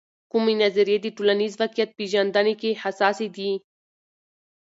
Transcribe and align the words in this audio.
کومې 0.31 0.53
نظریې 0.63 0.97
د 1.01 1.07
ټولنیز 1.17 1.53
واقعیت 1.61 1.89
پیژندنې 1.97 2.53
کې 2.61 2.71
حساسې 2.81 3.27
دي؟ 3.35 3.51